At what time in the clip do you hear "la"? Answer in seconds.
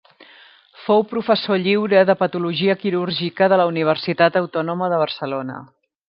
3.63-3.67